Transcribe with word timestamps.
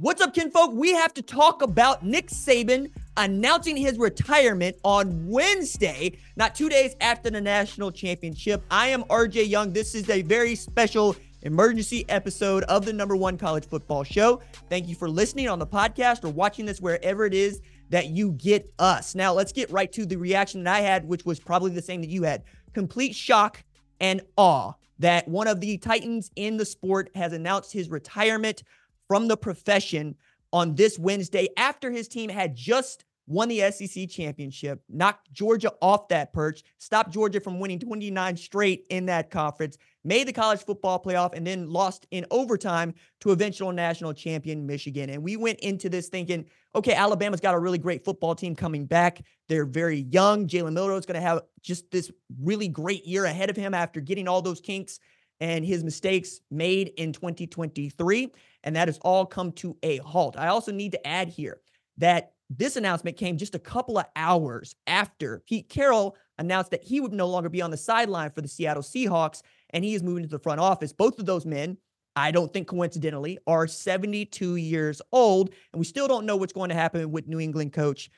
What's 0.00 0.20
up, 0.20 0.34
kinfolk? 0.34 0.72
We 0.72 0.92
have 0.92 1.14
to 1.14 1.22
talk 1.22 1.62
about 1.62 2.04
Nick 2.04 2.26
Saban 2.26 2.90
announcing 3.16 3.76
his 3.76 3.96
retirement 3.96 4.76
on 4.82 5.24
Wednesday, 5.28 6.18
not 6.34 6.56
two 6.56 6.68
days 6.68 6.96
after 7.00 7.30
the 7.30 7.40
national 7.40 7.92
championship. 7.92 8.64
I 8.72 8.88
am 8.88 9.04
RJ 9.04 9.48
Young. 9.48 9.72
This 9.72 9.94
is 9.94 10.10
a 10.10 10.22
very 10.22 10.56
special 10.56 11.14
emergency 11.42 12.04
episode 12.08 12.64
of 12.64 12.84
the 12.84 12.92
number 12.92 13.14
one 13.14 13.38
college 13.38 13.68
football 13.68 14.02
show. 14.02 14.40
Thank 14.68 14.88
you 14.88 14.96
for 14.96 15.08
listening 15.08 15.48
on 15.48 15.60
the 15.60 15.66
podcast 15.66 16.24
or 16.24 16.30
watching 16.30 16.66
this 16.66 16.80
wherever 16.80 17.24
it 17.24 17.32
is 17.32 17.62
that 17.90 18.08
you 18.08 18.32
get 18.32 18.68
us. 18.80 19.14
Now, 19.14 19.32
let's 19.32 19.52
get 19.52 19.70
right 19.70 19.92
to 19.92 20.04
the 20.04 20.16
reaction 20.16 20.64
that 20.64 20.74
I 20.74 20.80
had, 20.80 21.06
which 21.06 21.24
was 21.24 21.38
probably 21.38 21.70
the 21.70 21.82
same 21.82 22.00
that 22.00 22.10
you 22.10 22.24
had 22.24 22.42
complete 22.72 23.14
shock 23.14 23.62
and 24.00 24.22
awe 24.36 24.72
that 24.98 25.28
one 25.28 25.46
of 25.46 25.60
the 25.60 25.78
titans 25.78 26.30
in 26.36 26.56
the 26.56 26.64
sport 26.64 27.10
has 27.14 27.32
announced 27.32 27.72
his 27.72 27.88
retirement 27.88 28.62
from 29.08 29.28
the 29.28 29.36
profession 29.36 30.14
on 30.52 30.74
this 30.74 30.98
Wednesday 30.98 31.48
after 31.56 31.90
his 31.90 32.08
team 32.08 32.30
had 32.30 32.54
just 32.54 33.04
won 33.26 33.48
the 33.48 33.70
SEC 33.70 34.08
championship, 34.08 34.82
knocked 34.88 35.32
Georgia 35.32 35.72
off 35.80 36.08
that 36.08 36.32
perch, 36.32 36.62
stopped 36.78 37.12
Georgia 37.12 37.40
from 37.40 37.58
winning 37.58 37.78
29 37.78 38.36
straight 38.36 38.84
in 38.90 39.06
that 39.06 39.30
conference, 39.30 39.78
made 40.04 40.28
the 40.28 40.32
college 40.32 40.60
football 40.60 41.02
playoff, 41.02 41.34
and 41.34 41.46
then 41.46 41.70
lost 41.70 42.06
in 42.10 42.26
overtime 42.30 42.94
to 43.20 43.30
eventual 43.30 43.72
national 43.72 44.12
champion 44.12 44.66
Michigan. 44.66 45.10
And 45.10 45.22
we 45.22 45.36
went 45.36 45.60
into 45.60 45.88
this 45.88 46.08
thinking, 46.08 46.44
okay, 46.74 46.94
Alabama's 46.94 47.40
got 47.40 47.54
a 47.54 47.58
really 47.58 47.78
great 47.78 48.04
football 48.04 48.34
team 48.34 48.54
coming 48.54 48.84
back. 48.84 49.22
They're 49.48 49.66
very 49.66 50.00
young. 50.10 50.46
Jalen 50.46 50.74
Milroe 50.74 50.98
is 50.98 51.06
going 51.06 51.20
to 51.20 51.26
have 51.26 51.42
just 51.62 51.90
this 51.90 52.10
really 52.42 52.68
great 52.68 53.06
year 53.06 53.24
ahead 53.24 53.48
of 53.48 53.56
him 53.56 53.74
after 53.74 54.00
getting 54.00 54.28
all 54.28 54.42
those 54.42 54.60
kinks 54.60 55.00
and 55.40 55.64
his 55.64 55.84
mistakes 55.84 56.40
made 56.50 56.88
in 56.96 57.12
2023. 57.12 58.32
And 58.62 58.76
that 58.76 58.88
has 58.88 58.98
all 58.98 59.26
come 59.26 59.52
to 59.52 59.76
a 59.82 59.98
halt. 59.98 60.36
I 60.38 60.48
also 60.48 60.72
need 60.72 60.92
to 60.92 61.06
add 61.06 61.28
here 61.28 61.60
that 61.98 62.32
this 62.50 62.76
announcement 62.76 63.16
came 63.16 63.36
just 63.36 63.54
a 63.54 63.58
couple 63.58 63.98
of 63.98 64.06
hours 64.16 64.74
after 64.86 65.42
Pete 65.46 65.68
Carroll 65.68 66.16
announced 66.38 66.70
that 66.70 66.84
he 66.84 67.00
would 67.00 67.12
no 67.12 67.28
longer 67.28 67.48
be 67.48 67.62
on 67.62 67.70
the 67.70 67.76
sideline 67.76 68.30
for 68.30 68.40
the 68.40 68.48
Seattle 68.48 68.82
Seahawks 68.82 69.42
and 69.70 69.84
he 69.84 69.94
is 69.94 70.02
moving 70.02 70.24
to 70.24 70.28
the 70.28 70.38
front 70.38 70.60
office. 70.60 70.92
Both 70.92 71.18
of 71.18 71.26
those 71.26 71.46
men, 71.46 71.76
I 72.16 72.30
don't 72.30 72.52
think 72.52 72.68
coincidentally, 72.68 73.38
are 73.46 73.66
72 73.66 74.56
years 74.56 75.02
old. 75.10 75.50
And 75.72 75.80
we 75.80 75.84
still 75.84 76.06
don't 76.06 76.26
know 76.26 76.36
what's 76.36 76.52
going 76.52 76.68
to 76.68 76.74
happen 76.74 77.10
with 77.10 77.26
New 77.26 77.40
England 77.40 77.72
coach 77.72 78.10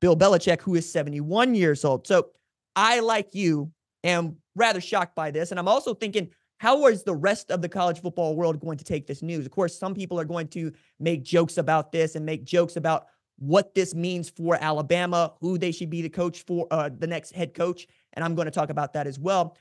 Bill 0.00 0.16
Belichick, 0.16 0.60
who 0.60 0.74
is 0.74 0.90
71 0.90 1.54
years 1.54 1.84
old. 1.84 2.06
So 2.06 2.28
I, 2.74 3.00
like 3.00 3.34
you, 3.34 3.70
am 4.02 4.36
rather 4.54 4.80
shocked 4.80 5.14
by 5.14 5.30
this. 5.30 5.50
And 5.50 5.58
I'm 5.58 5.68
also 5.68 5.94
thinking, 5.94 6.30
how 6.58 6.86
is 6.86 7.02
the 7.02 7.14
rest 7.14 7.50
of 7.50 7.62
the 7.62 7.68
college 7.68 8.00
football 8.00 8.36
world 8.36 8.60
going 8.60 8.78
to 8.78 8.84
take 8.84 9.06
this 9.06 9.22
news? 9.22 9.44
Of 9.46 9.52
course, 9.52 9.78
some 9.78 9.94
people 9.94 10.18
are 10.18 10.24
going 10.24 10.48
to 10.48 10.72
make 11.00 11.22
jokes 11.22 11.58
about 11.58 11.92
this 11.92 12.14
and 12.14 12.24
make 12.24 12.44
jokes 12.44 12.76
about 12.76 13.06
what 13.38 13.74
this 13.74 13.94
means 13.94 14.30
for 14.30 14.56
Alabama, 14.60 15.32
who 15.40 15.58
they 15.58 15.72
should 15.72 15.90
be 15.90 16.02
the 16.02 16.08
coach 16.08 16.44
for, 16.44 16.66
uh, 16.70 16.90
the 16.96 17.06
next 17.06 17.34
head 17.34 17.54
coach. 17.54 17.86
And 18.12 18.24
I'm 18.24 18.34
going 18.34 18.46
to 18.46 18.52
talk 18.52 18.70
about 18.70 18.92
that 18.92 19.06
as 19.06 19.18
well. 19.18 19.56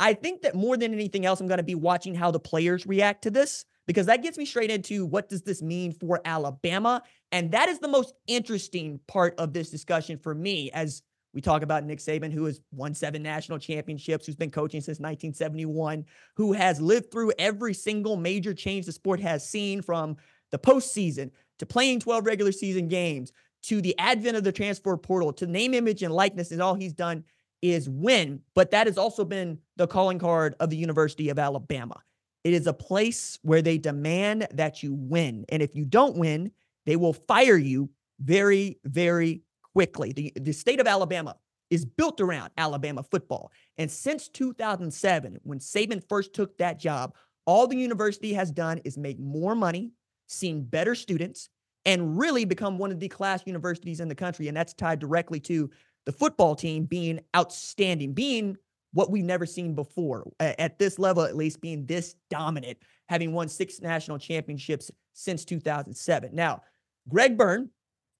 I 0.00 0.14
think 0.14 0.42
that 0.42 0.54
more 0.54 0.76
than 0.76 0.94
anything 0.94 1.26
else, 1.26 1.40
I'm 1.40 1.48
going 1.48 1.58
to 1.58 1.64
be 1.64 1.74
watching 1.74 2.14
how 2.14 2.30
the 2.30 2.40
players 2.40 2.86
react 2.86 3.22
to 3.22 3.30
this 3.30 3.64
because 3.86 4.06
that 4.06 4.22
gets 4.22 4.38
me 4.38 4.44
straight 4.44 4.70
into 4.70 5.04
what 5.04 5.28
does 5.28 5.42
this 5.42 5.60
mean 5.60 5.92
for 5.92 6.20
Alabama? 6.24 7.02
And 7.32 7.50
that 7.52 7.68
is 7.68 7.80
the 7.80 7.88
most 7.88 8.14
interesting 8.26 9.00
part 9.08 9.34
of 9.38 9.52
this 9.52 9.70
discussion 9.70 10.18
for 10.18 10.34
me 10.34 10.70
as 10.70 11.02
we 11.34 11.40
talk 11.40 11.62
about 11.62 11.84
Nick 11.84 11.98
Saban, 11.98 12.32
who 12.32 12.44
has 12.44 12.60
won 12.72 12.94
seven 12.94 13.22
national 13.22 13.58
championships, 13.58 14.26
who's 14.26 14.36
been 14.36 14.50
coaching 14.50 14.80
since 14.80 14.98
1971, 14.98 16.04
who 16.36 16.52
has 16.52 16.80
lived 16.80 17.10
through 17.10 17.32
every 17.38 17.74
single 17.74 18.16
major 18.16 18.54
change 18.54 18.86
the 18.86 18.92
sport 18.92 19.20
has 19.20 19.48
seen 19.48 19.82
from 19.82 20.16
the 20.50 20.58
postseason 20.58 21.30
to 21.58 21.66
playing 21.66 22.00
12 22.00 22.24
regular 22.24 22.52
season 22.52 22.88
games 22.88 23.32
to 23.62 23.80
the 23.80 23.98
advent 23.98 24.36
of 24.36 24.44
the 24.44 24.52
transfer 24.52 24.96
portal 24.96 25.32
to 25.34 25.46
name, 25.46 25.74
image, 25.74 26.02
and 26.02 26.14
likeness. 26.14 26.50
And 26.50 26.62
all 26.62 26.74
he's 26.74 26.92
done 26.92 27.24
is 27.60 27.88
win. 27.88 28.40
But 28.54 28.70
that 28.70 28.86
has 28.86 28.96
also 28.96 29.24
been 29.24 29.58
the 29.76 29.86
calling 29.86 30.18
card 30.18 30.54
of 30.60 30.70
the 30.70 30.76
University 30.76 31.28
of 31.28 31.38
Alabama. 31.38 32.00
It 32.44 32.54
is 32.54 32.66
a 32.66 32.72
place 32.72 33.38
where 33.42 33.62
they 33.62 33.78
demand 33.78 34.46
that 34.54 34.82
you 34.82 34.94
win. 34.94 35.44
And 35.48 35.60
if 35.60 35.74
you 35.74 35.84
don't 35.84 36.16
win, 36.16 36.52
they 36.86 36.96
will 36.96 37.12
fire 37.12 37.56
you 37.56 37.90
very, 38.20 38.78
very 38.84 39.42
quickly. 39.78 40.10
The, 40.10 40.32
the 40.34 40.50
state 40.50 40.80
of 40.80 40.88
Alabama 40.88 41.36
is 41.70 41.84
built 41.84 42.20
around 42.20 42.50
Alabama 42.58 43.00
football. 43.00 43.52
And 43.76 43.88
since 43.88 44.26
2007, 44.26 45.38
when 45.44 45.60
Saban 45.60 46.02
first 46.08 46.34
took 46.34 46.58
that 46.58 46.80
job, 46.80 47.14
all 47.46 47.68
the 47.68 47.76
university 47.76 48.32
has 48.32 48.50
done 48.50 48.78
is 48.78 48.98
make 48.98 49.20
more 49.20 49.54
money, 49.54 49.92
seen 50.26 50.64
better 50.64 50.96
students, 50.96 51.48
and 51.84 52.18
really 52.18 52.44
become 52.44 52.76
one 52.76 52.90
of 52.90 52.98
the 52.98 53.06
class 53.06 53.44
universities 53.46 54.00
in 54.00 54.08
the 54.08 54.16
country. 54.16 54.48
And 54.48 54.56
that's 54.56 54.74
tied 54.74 54.98
directly 54.98 55.38
to 55.42 55.70
the 56.06 56.12
football 56.12 56.56
team 56.56 56.82
being 56.82 57.20
outstanding, 57.36 58.14
being 58.14 58.56
what 58.94 59.12
we've 59.12 59.22
never 59.22 59.46
seen 59.46 59.76
before 59.76 60.28
at 60.40 60.80
this 60.80 60.98
level, 60.98 61.22
at 61.22 61.36
least 61.36 61.60
being 61.60 61.86
this 61.86 62.16
dominant, 62.30 62.78
having 63.08 63.32
won 63.32 63.46
six 63.46 63.80
national 63.80 64.18
championships 64.18 64.90
since 65.12 65.44
2007. 65.44 66.34
Now, 66.34 66.62
Greg 67.08 67.38
Byrne, 67.38 67.70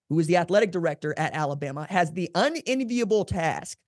who 0.09 0.19
is 0.19 0.27
the 0.27 0.37
athletic 0.37 0.71
director 0.71 1.15
at 1.19 1.35
Alabama, 1.35 1.87
has 1.89 2.13
the 2.13 2.31
unenviable 2.35 3.25
task 3.25 3.79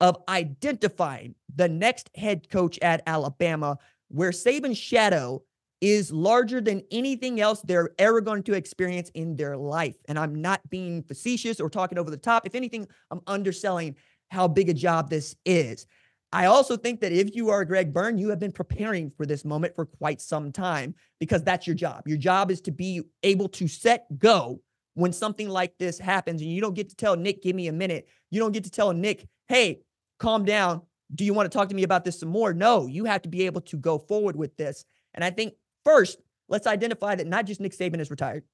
of 0.00 0.16
identifying 0.28 1.34
the 1.54 1.68
next 1.68 2.10
head 2.16 2.48
coach 2.50 2.78
at 2.82 3.02
Alabama, 3.06 3.78
where 4.08 4.30
Saban's 4.30 4.78
shadow 4.78 5.42
is 5.80 6.12
larger 6.12 6.60
than 6.60 6.82
anything 6.90 7.40
else 7.40 7.60
they're 7.62 7.90
ever 7.98 8.20
going 8.20 8.42
to 8.44 8.52
experience 8.52 9.10
in 9.14 9.34
their 9.34 9.56
life. 9.56 9.96
And 10.06 10.18
I'm 10.18 10.40
not 10.40 10.60
being 10.70 11.02
facetious 11.02 11.60
or 11.60 11.68
talking 11.68 11.98
over 11.98 12.10
the 12.10 12.16
top. 12.16 12.46
If 12.46 12.54
anything, 12.54 12.86
I'm 13.10 13.20
underselling 13.26 13.96
how 14.30 14.48
big 14.48 14.68
a 14.68 14.74
job 14.74 15.10
this 15.10 15.34
is. 15.44 15.86
I 16.32 16.46
also 16.46 16.76
think 16.76 17.00
that 17.00 17.12
if 17.12 17.34
you 17.34 17.50
are 17.50 17.64
Greg 17.64 17.92
Byrne, 17.92 18.16
you 18.16 18.30
have 18.30 18.38
been 18.38 18.52
preparing 18.52 19.10
for 19.10 19.26
this 19.26 19.44
moment 19.44 19.74
for 19.74 19.84
quite 19.84 20.20
some 20.20 20.50
time 20.50 20.94
because 21.20 21.42
that's 21.42 21.66
your 21.66 21.76
job. 21.76 22.06
Your 22.06 22.16
job 22.16 22.50
is 22.50 22.60
to 22.62 22.70
be 22.70 23.02
able 23.22 23.48
to 23.50 23.68
set 23.68 24.06
go 24.18 24.60
when 24.94 25.12
something 25.12 25.48
like 25.48 25.76
this 25.78 25.98
happens 25.98 26.42
and 26.42 26.50
you 26.50 26.60
don't 26.60 26.74
get 26.74 26.88
to 26.90 26.96
tell 26.96 27.16
Nick, 27.16 27.42
give 27.42 27.56
me 27.56 27.68
a 27.68 27.72
minute. 27.72 28.08
You 28.30 28.40
don't 28.40 28.52
get 28.52 28.64
to 28.64 28.70
tell 28.70 28.92
Nick, 28.92 29.26
hey, 29.48 29.80
calm 30.18 30.44
down. 30.44 30.82
Do 31.14 31.24
you 31.24 31.34
want 31.34 31.50
to 31.50 31.56
talk 31.56 31.68
to 31.68 31.74
me 31.74 31.82
about 31.82 32.04
this 32.04 32.20
some 32.20 32.28
more? 32.28 32.54
No, 32.54 32.86
you 32.86 33.04
have 33.04 33.22
to 33.22 33.28
be 33.28 33.46
able 33.46 33.60
to 33.62 33.76
go 33.76 33.98
forward 33.98 34.36
with 34.36 34.56
this. 34.56 34.84
And 35.14 35.24
I 35.24 35.30
think 35.30 35.54
first, 35.84 36.18
let's 36.48 36.66
identify 36.66 37.14
that 37.14 37.26
not 37.26 37.46
just 37.46 37.60
Nick 37.60 37.76
Saban 37.76 38.00
is 38.00 38.10
retired, 38.10 38.44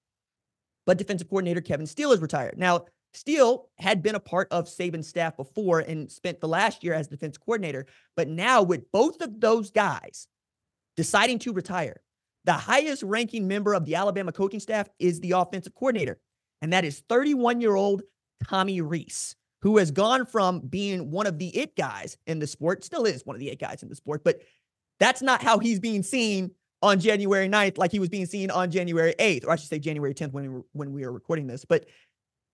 but 0.87 0.99
defensive 0.99 1.29
coordinator 1.29 1.61
Kevin 1.61 1.87
Steele 1.87 2.13
is 2.13 2.21
retired. 2.21 2.59
Now, 2.59 2.87
Steele 3.15 3.69
had 3.79 4.03
been 4.03 4.15
a 4.15 4.21
part 4.21 4.49
of 4.51 4.67
Saban's 4.67 5.09
staff 5.09 5.37
before 5.37 5.81
and 5.81 6.11
spent 6.11 6.41
the 6.41 6.49
last 6.49 6.85
year 6.85 6.95
as 6.95 7.09
defense 7.09 7.39
coordinator. 7.39 7.87
But 8.17 8.29
now, 8.29 8.63
with 8.63 8.91
both 8.93 9.21
of 9.23 9.41
those 9.41 9.71
guys 9.71 10.29
deciding 10.97 11.39
to 11.41 11.53
retire, 11.53 12.03
the 12.45 12.53
highest 12.53 13.03
ranking 13.03 13.49
member 13.49 13.75
of 13.75 13.85
the 13.85 13.95
Alabama 13.95 14.33
coaching 14.33 14.61
staff 14.61 14.89
is 14.99 15.21
the 15.21 15.33
offensive 15.33 15.75
coordinator 15.75 16.19
and 16.63 16.73
that 16.73 16.85
is 16.85 17.03
31 17.09 17.61
year 17.61 17.75
old 17.75 18.03
Tommy 18.47 18.81
Rees, 18.81 19.35
who 19.63 19.79
has 19.79 19.91
gone 19.91 20.27
from 20.27 20.61
being 20.61 21.11
one 21.11 21.27
of 21.27 21.39
the 21.39 21.49
it 21.57 21.77
guys 21.77 22.17
in 22.27 22.39
the 22.39 22.47
sport, 22.47 22.85
still 22.85 23.05
is 23.05 23.25
one 23.25 23.37
of 23.37 23.41
the 23.41 23.51
it 23.51 23.59
guys 23.59 23.83
in 23.83 23.89
the 23.89 23.97
sport, 23.97 24.23
but 24.25 24.41
that's 25.01 25.23
not 25.23 25.43
how 25.43 25.59
he's 25.59 25.81
being 25.81 26.03
seen 26.03 26.51
on 26.83 27.01
January 27.01 27.49
9th, 27.49 27.79
like 27.79 27.91
he 27.91 27.99
was 27.99 28.09
being 28.09 28.27
seen 28.27 28.51
on 28.51 28.71
January 28.71 29.15
8th, 29.19 29.47
or 29.47 29.51
I 29.51 29.57
should 29.57 29.69
say 29.69 29.79
January 29.79 30.15
10th 30.15 30.33
when 30.33 30.45
we 30.45 30.49
were, 30.49 30.65
when 30.73 30.93
we 30.93 31.05
were 31.05 31.13
recording 31.13 31.47
this. 31.47 31.65
But 31.65 31.87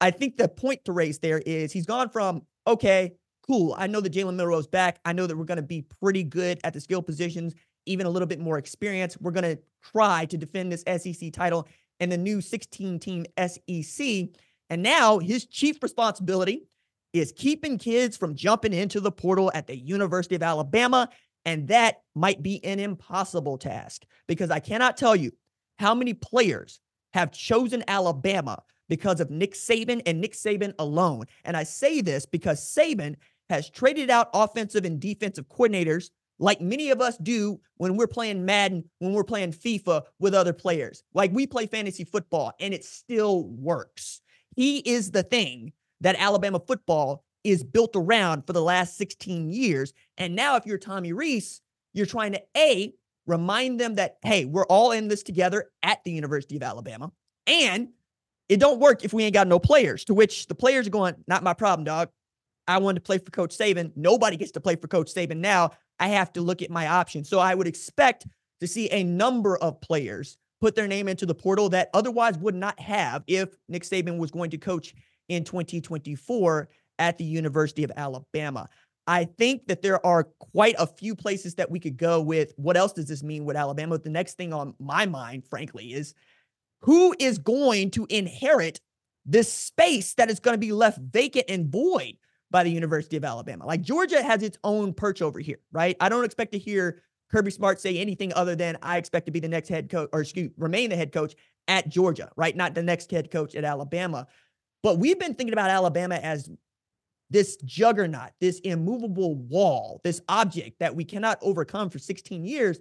I 0.01 0.11
think 0.11 0.37
the 0.37 0.49
point 0.49 0.85
to 0.87 0.93
raise 0.93 1.19
there 1.19 1.39
is 1.41 1.73
he's 1.73 1.87
gone 1.87 2.09
from, 2.09 2.43
okay, 2.67 3.13
cool. 3.47 3.75
I 3.77 3.87
know 3.87 4.01
that 4.01 4.13
Jalen 4.13 4.37
Milroe's 4.37 4.67
back. 4.67 4.99
I 5.05 5.13
know 5.13 5.27
that 5.27 5.37
we're 5.37 5.45
going 5.45 5.57
to 5.57 5.63
be 5.63 5.83
pretty 6.01 6.25
good 6.25 6.59
at 6.65 6.73
the 6.73 6.81
skill 6.81 7.03
positions, 7.03 7.55
even 7.87 8.07
a 8.07 8.11
little 8.11 8.29
bit 8.29 8.41
more 8.41 8.59
experience. 8.59 9.17
We're 9.21 9.31
going 9.31 9.57
to 9.57 9.59
try 9.83 10.25
to 10.27 10.39
defend 10.39 10.73
this 10.73 10.85
SEC 11.03 11.33
title 11.33 11.69
and 12.01 12.11
the 12.11 12.19
new 12.19 12.41
16 12.41 12.99
team 12.99 13.27
SEC. 13.39 14.29
And 14.71 14.83
now 14.83 15.19
his 15.19 15.47
chief 15.47 15.83
responsibility 15.83 16.67
is 17.13 17.33
keeping 17.37 17.79
kids 17.79 18.17
from 18.17 18.35
jumping 18.35 18.73
into 18.73 19.01
the 19.01 19.13
portal 19.13 19.51
at 19.55 19.67
the 19.67 19.77
University 19.77 20.35
of 20.35 20.43
Alabama. 20.43 21.09
And 21.45 21.69
that 21.69 22.03
might 22.15 22.43
be 22.43 22.65
an 22.65 22.81
impossible 22.81 23.59
task 23.59 24.03
because 24.27 24.51
I 24.51 24.61
cannot 24.61 24.97
tell 24.97 25.15
you 25.15 25.31
how 25.79 25.95
many 25.95 26.15
players 26.15 26.81
have 27.13 27.31
chosen 27.31 27.85
Alabama 27.87 28.63
because 28.89 29.21
of 29.21 29.31
Nick 29.31 29.55
Saban 29.55 30.03
and 30.07 30.21
Nick 30.21 30.33
Saban 30.33 30.75
alone. 30.79 31.27
And 31.45 31.57
I 31.57 31.63
say 31.63 32.01
this 32.01 32.27
because 32.27 32.61
Saban 32.61 33.17
has 33.49 33.71
traded 33.71 34.11
out 34.11 34.31
offensive 34.35 34.85
and 34.85 35.01
defensive 35.01 35.49
coordinators 35.49 36.11
like 36.39 36.61
many 36.61 36.91
of 36.91 37.01
us 37.01 37.17
do 37.19 37.61
when 37.77 37.97
we're 37.97 38.07
playing 38.07 38.45
Madden, 38.45 38.85
when 38.99 39.13
we're 39.13 39.25
playing 39.25 39.53
FIFA 39.53 40.03
with 40.19 40.35
other 40.35 40.53
players. 40.53 41.03
Like 41.15 41.33
we 41.33 41.47
play 41.47 41.67
fantasy 41.67 42.05
football 42.05 42.53
and 42.61 42.75
it 42.75 42.85
still 42.85 43.45
works. 43.45 44.21
He 44.57 44.79
is 44.79 45.11
the 45.11 45.23
thing 45.23 45.73
that 46.01 46.17
Alabama 46.19 46.61
football 46.61 47.25
is 47.45 47.63
built 47.63 47.95
around 47.95 48.47
for 48.47 48.53
the 48.53 48.63
last 48.63 48.97
16 48.97 49.51
years. 49.51 49.93
And 50.17 50.35
now, 50.35 50.57
if 50.57 50.67
you're 50.67 50.79
Tommy 50.79 51.13
Rees, 51.13 51.61
you're 51.93 52.07
trying 52.07 52.33
to 52.33 52.43
A, 52.57 52.95
remind 53.27 53.79
them 53.79 53.97
that, 53.97 54.17
hey, 54.23 54.45
we're 54.45 54.67
all 54.67 54.93
in 54.93 55.09
this 55.09 55.23
together 55.23 55.71
at 55.83 56.03
the 56.05 56.11
University 56.11 56.57
of 56.57 56.63
Alabama. 56.63 57.13
And 57.47 57.89
it 58.49 58.61
don't 58.61 58.81
work 58.81 59.05
if 59.05 59.13
we 59.13 59.25
ain't 59.25 59.35
got 59.35 59.47
no 59.47 59.59
players, 59.59 60.05
to 60.07 60.15
which 60.15 60.47
the 60.47 60.55
players 60.55 60.87
are 60.87 60.91
going, 60.91 61.15
not 61.27 61.43
my 61.43 61.55
problem, 61.55 61.85
dog. 61.85 62.09
I 62.67 62.79
wanted 62.79 62.97
to 62.97 63.03
play 63.03 63.19
for 63.19 63.31
Coach 63.31 63.57
Saban. 63.57 63.93
Nobody 63.97 64.37
gets 64.37 64.53
to 64.53 64.61
play 64.61 64.77
for 64.77 64.89
Coach 64.89 65.13
Saban 65.13 65.39
now. 65.39 65.71
I 65.99 66.09
have 66.09 66.33
to 66.35 66.41
look 66.41 66.63
at 66.63 66.71
my 66.71 66.89
options. 66.89 67.29
So 67.29 67.39
I 67.39 67.55
would 67.55 67.67
expect 67.67 68.27
to 68.61 68.67
see 68.67 68.91
a 68.91 69.05
number 69.05 69.57
of 69.59 69.81
players 69.81 70.39
put 70.61 70.75
their 70.75 70.89
name 70.89 71.09
into 71.09 71.27
the 71.27 71.35
portal 71.35 71.69
that 71.71 71.91
otherwise 71.93 72.39
would 72.39 72.55
not 72.55 72.79
have 72.81 73.23
if 73.27 73.51
Nick 73.69 73.83
Saban 73.83 74.19
was 74.19 74.31
going 74.31 74.51
to 74.51 74.59
coach 74.59 74.95
in 75.29 75.45
2024 75.45 76.69
at 76.99 77.19
the 77.19 77.25
University 77.25 77.85
of 77.85 77.93
Alabama. 77.97 78.69
I 79.07 79.27
think 79.27 79.67
that 79.67 79.83
there 79.83 80.05
are 80.07 80.25
quite 80.39 80.77
a 80.79 80.87
few 80.87 81.15
places 81.15 81.57
that 81.57 81.71
we 81.71 81.79
could 81.79 81.99
go 81.99 82.23
with 82.23 82.55
what 82.57 82.77
else 82.77 82.95
does 82.95 83.07
this 83.07 83.23
mean 83.23 83.45
with 83.45 83.57
Alabama? 83.57 83.99
The 83.99 84.09
next 84.09 84.39
thing 84.39 84.55
on 84.55 84.75
my 84.79 85.05
mind, 85.05 85.45
frankly, 85.45 85.93
is 85.93 86.15
who 86.81 87.15
is 87.19 87.39
going 87.39 87.91
to 87.93 88.07
inherit 88.09 88.81
this 89.27 89.53
space 89.53 90.15
that 90.15 90.31
is 90.31 90.41
going 90.41 90.55
to 90.55 90.59
be 90.59 90.73
left 90.73 90.99
vacant 90.99 91.47
and 91.49 91.71
void 91.71 92.15
by 92.55 92.63
the 92.63 92.71
University 92.71 93.17
of 93.17 93.25
Alabama? 93.25 93.67
Like 93.67 93.83
Georgia 93.83 94.23
has 94.23 94.45
its 94.45 94.57
own 94.63 94.95
perch 94.95 95.21
over 95.21 95.41
here, 95.41 95.59
right? 95.73 95.97
I 95.99 96.09
don't 96.09 96.25
expect 96.25 96.53
to 96.53 96.59
hear 96.59 97.03
Kirby 97.33 97.51
Smart 97.51 97.81
say 97.81 97.99
anything 97.99 98.33
other 98.33 98.55
than 98.55 98.79
I 98.81 98.97
expect 98.97 99.27
to 99.27 99.33
be 99.33 99.41
the 99.41 99.49
next 99.49 99.69
head 99.69 99.91
coach 99.91 100.09
or 100.13 100.21
excuse 100.21 100.53
remain 100.57 100.89
the 100.89 100.95
head 100.95 101.11
coach 101.11 101.35
at 101.67 101.89
Georgia, 101.89 102.31
right? 102.37 102.55
Not 102.55 102.77
the 102.77 102.83
next 102.85 103.11
head 103.11 103.33
coach 103.33 103.57
at 103.57 103.65
Alabama. 103.65 104.29
But 104.85 105.01
we've 105.01 105.19
been 105.19 105.35
thinking 105.35 105.53
about 105.53 105.69
Alabama 105.69 106.15
as 106.15 106.49
this 107.29 107.57
juggernaut, 107.65 108.31
this 108.41 108.61
immovable 108.61 109.35
wall, 109.35 110.01
this 110.05 110.21
object 110.29 110.79
that 110.79 110.95
we 110.95 111.05
cannot 111.05 111.39
overcome 111.43 111.91
for 111.91 111.99
16 111.99 112.45
years. 112.45 112.79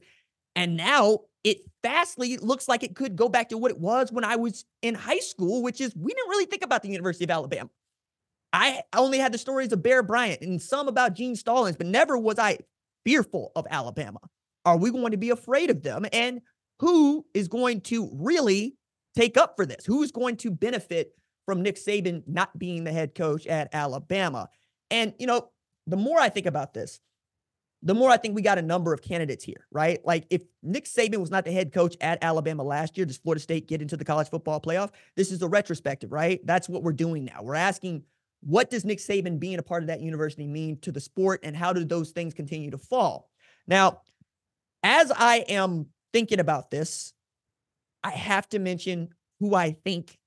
And 0.55 0.77
now 0.77 1.21
it 1.43 1.61
fastly 1.81 2.37
looks 2.37 2.67
like 2.67 2.83
it 2.83 2.95
could 2.95 3.15
go 3.15 3.27
back 3.27 3.49
to 3.49 3.57
what 3.57 3.71
it 3.71 3.79
was 3.79 4.11
when 4.11 4.23
I 4.23 4.35
was 4.35 4.65
in 4.83 4.93
high 4.93 5.17
school, 5.17 5.63
which 5.63 5.81
is 5.81 5.95
we 5.95 6.13
didn't 6.13 6.29
really 6.29 6.45
think 6.45 6.63
about 6.63 6.83
the 6.83 6.89
University 6.89 7.23
of 7.23 7.31
Alabama. 7.31 7.71
I 8.53 8.83
only 8.95 9.17
had 9.17 9.33
the 9.33 9.37
stories 9.37 9.73
of 9.73 9.83
Bear 9.83 10.03
Bryant 10.03 10.41
and 10.41 10.61
some 10.61 10.87
about 10.87 11.15
Gene 11.15 11.35
Stallings, 11.35 11.75
but 11.75 11.87
never 11.87 12.17
was 12.17 12.39
I 12.39 12.59
fearful 13.03 13.51
of 13.55 13.67
Alabama. 13.69 14.19
Are 14.63 14.77
we 14.77 14.91
going 14.91 15.11
to 15.11 15.17
be 15.17 15.31
afraid 15.31 15.69
of 15.69 15.81
them? 15.83 16.05
And 16.13 16.41
who 16.79 17.25
is 17.33 17.47
going 17.47 17.81
to 17.81 18.09
really 18.13 18.77
take 19.15 19.37
up 19.37 19.55
for 19.57 19.65
this? 19.65 19.85
Who 19.85 20.03
is 20.03 20.11
going 20.11 20.37
to 20.37 20.51
benefit 20.51 21.13
from 21.45 21.61
Nick 21.61 21.75
Saban 21.75 22.23
not 22.27 22.57
being 22.57 22.83
the 22.83 22.91
head 22.91 23.15
coach 23.15 23.47
at 23.47 23.73
Alabama. 23.73 24.49
And, 24.89 25.13
you 25.19 25.27
know, 25.27 25.49
the 25.87 25.97
more 25.97 26.19
I 26.19 26.29
think 26.29 26.45
about 26.45 26.73
this, 26.73 26.99
the 27.81 27.93
more 27.93 28.09
I 28.09 28.17
think 28.17 28.33
we 28.33 28.41
got 28.41 28.57
a 28.57 28.61
number 28.61 28.93
of 28.93 29.01
candidates 29.01 29.43
here, 29.43 29.67
right? 29.69 29.99
Like 30.05 30.25
if 30.29 30.43
Nick 30.61 30.85
Saban 30.85 31.17
was 31.17 31.31
not 31.31 31.43
the 31.43 31.51
head 31.51 31.73
coach 31.73 31.97
at 31.99 32.23
Alabama 32.23 32.63
last 32.63 32.97
year, 32.97 33.05
does 33.05 33.17
Florida 33.17 33.41
State 33.41 33.67
get 33.67 33.81
into 33.81 33.97
the 33.97 34.05
college 34.05 34.29
football 34.29 34.61
playoff? 34.61 34.91
This 35.17 35.31
is 35.31 35.41
a 35.41 35.49
retrospective, 35.49 36.13
right? 36.13 36.39
That's 36.45 36.69
what 36.69 36.81
we're 36.81 36.93
doing 36.93 37.25
now. 37.25 37.41
We're 37.41 37.55
asking, 37.55 38.03
what 38.45 38.69
does 38.69 38.85
Nick 38.85 38.99
Saban 38.99 39.39
being 39.39 39.59
a 39.59 39.63
part 39.63 39.83
of 39.83 39.87
that 39.87 40.01
university 40.01 40.47
mean 40.47 40.77
to 40.81 40.91
the 40.91 40.99
sport, 40.99 41.41
and 41.43 41.55
how 41.55 41.73
do 41.73 41.85
those 41.85 42.11
things 42.11 42.33
continue 42.33 42.71
to 42.71 42.77
fall? 42.77 43.29
Now, 43.67 44.01
as 44.83 45.11
I 45.15 45.45
am 45.47 45.87
thinking 46.11 46.39
about 46.39 46.69
this, 46.69 47.13
I 48.03 48.11
have 48.11 48.47
to 48.49 48.59
mention 48.59 49.09
who 49.39 49.55
I 49.55 49.71
think 49.83 50.17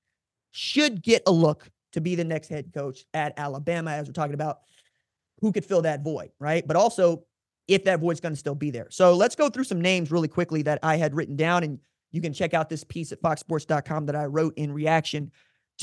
should 0.51 1.03
get 1.03 1.23
a 1.27 1.31
look 1.31 1.69
to 1.93 2.01
be 2.01 2.15
the 2.15 2.23
next 2.23 2.49
head 2.49 2.71
coach 2.73 3.05
at 3.13 3.37
Alabama, 3.37 3.91
as 3.91 4.07
we're 4.07 4.13
talking 4.13 4.33
about 4.33 4.59
who 5.41 5.51
could 5.51 5.65
fill 5.65 5.83
that 5.83 6.03
void, 6.03 6.31
right? 6.39 6.65
But 6.65 6.75
also 6.75 7.23
if 7.67 7.83
that 7.83 7.99
void's 7.99 8.19
going 8.19 8.33
to 8.33 8.39
still 8.39 8.55
be 8.55 8.71
there. 8.71 8.87
So 8.89 9.13
let's 9.13 9.35
go 9.35 9.49
through 9.49 9.65
some 9.65 9.81
names 9.81 10.11
really 10.11 10.27
quickly 10.27 10.61
that 10.63 10.79
I 10.81 10.95
had 10.95 11.15
written 11.15 11.35
down, 11.35 11.63
and 11.63 11.79
you 12.11 12.21
can 12.21 12.33
check 12.33 12.53
out 12.53 12.69
this 12.69 12.83
piece 12.83 13.11
at 13.11 13.21
foxsports.com 13.21 14.05
that 14.07 14.15
I 14.15 14.25
wrote 14.25 14.53
in 14.57 14.71
reaction 14.71 15.31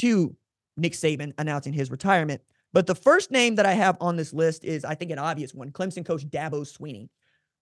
to 0.01 0.35
Nick 0.77 0.93
Saban 0.93 1.33
announcing 1.39 1.73
his 1.73 1.91
retirement. 1.91 2.41
But 2.73 2.87
the 2.87 2.95
first 2.95 3.31
name 3.31 3.55
that 3.55 3.67
I 3.67 3.75
have 3.75 3.97
on 4.01 4.17
this 4.17 4.33
list 4.33 4.65
is, 4.65 4.85
I 4.85 4.95
think, 4.95 5.11
an 5.11 5.19
obvious 5.19 5.55
one 5.55 5.71
Clemson 5.71 6.05
coach 6.05 6.27
Dabo 6.29 6.63
Swinney, 6.63 7.09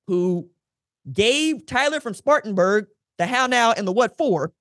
who 0.06 0.48
gave 1.12 1.66
Tyler 1.66 2.00
from 2.00 2.14
Spartanburg 2.14 2.86
the 3.18 3.26
how 3.26 3.46
now 3.46 3.72
and 3.72 3.86
the 3.86 3.92
what 3.92 4.16
for 4.16 4.52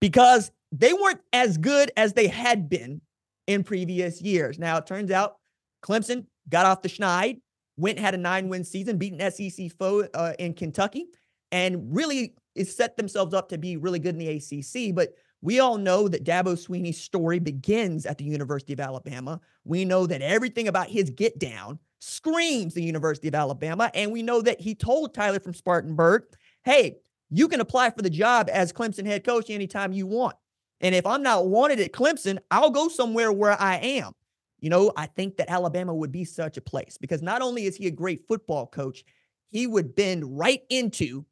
because 0.00 0.50
they 0.72 0.92
weren't 0.92 1.20
as 1.32 1.56
good 1.58 1.90
as 1.96 2.12
they 2.12 2.26
had 2.26 2.68
been 2.68 3.00
in 3.46 3.64
previous 3.64 4.20
years. 4.20 4.58
Now, 4.58 4.76
it 4.78 4.86
turns 4.86 5.10
out 5.10 5.36
Clemson 5.82 6.26
got 6.48 6.66
off 6.66 6.82
the 6.82 6.88
schneid, 6.88 7.40
went 7.76 7.98
had 7.98 8.14
a 8.14 8.18
nine 8.18 8.48
win 8.48 8.64
season, 8.64 8.98
beaten 8.98 9.30
SEC 9.30 9.70
foe 9.78 10.06
uh, 10.14 10.34
in 10.38 10.54
Kentucky, 10.54 11.06
and 11.50 11.94
really 11.94 12.34
set 12.64 12.96
themselves 12.96 13.34
up 13.34 13.48
to 13.48 13.58
be 13.58 13.76
really 13.76 13.98
good 13.98 14.14
in 14.14 14.18
the 14.18 14.28
ACC. 14.28 14.94
But 14.94 15.10
we 15.42 15.58
all 15.58 15.76
know 15.76 16.08
that 16.08 16.24
Dabo 16.24 16.56
Swinney's 16.56 17.00
story 17.00 17.40
begins 17.40 18.06
at 18.06 18.16
the 18.16 18.24
University 18.24 18.72
of 18.72 18.80
Alabama. 18.80 19.40
We 19.64 19.84
know 19.84 20.06
that 20.06 20.22
everything 20.22 20.68
about 20.68 20.88
his 20.88 21.10
get 21.10 21.38
down 21.38 21.80
screams 21.98 22.74
the 22.74 22.82
University 22.82 23.28
of 23.28 23.34
Alabama. 23.34 23.90
And 23.92 24.12
we 24.12 24.22
know 24.22 24.40
that 24.42 24.60
he 24.60 24.74
told 24.74 25.12
Tyler 25.12 25.40
from 25.40 25.52
Spartanburg, 25.52 26.24
hey, 26.64 26.96
you 27.28 27.48
can 27.48 27.60
apply 27.60 27.90
for 27.90 28.02
the 28.02 28.10
job 28.10 28.48
as 28.52 28.72
Clemson 28.72 29.04
head 29.04 29.24
coach 29.24 29.50
anytime 29.50 29.92
you 29.92 30.06
want. 30.06 30.36
And 30.80 30.94
if 30.94 31.06
I'm 31.06 31.22
not 31.22 31.48
wanted 31.48 31.80
at 31.80 31.92
Clemson, 31.92 32.38
I'll 32.50 32.70
go 32.70 32.88
somewhere 32.88 33.32
where 33.32 33.60
I 33.60 33.76
am. 33.76 34.12
You 34.60 34.70
know, 34.70 34.92
I 34.96 35.06
think 35.06 35.36
that 35.38 35.50
Alabama 35.50 35.92
would 35.92 36.12
be 36.12 36.24
such 36.24 36.56
a 36.56 36.60
place 36.60 36.98
because 37.00 37.20
not 37.20 37.42
only 37.42 37.66
is 37.66 37.76
he 37.76 37.88
a 37.88 37.90
great 37.90 38.28
football 38.28 38.66
coach, 38.68 39.04
he 39.50 39.66
would 39.66 39.96
bend 39.96 40.38
right 40.38 40.62
into 40.70 41.24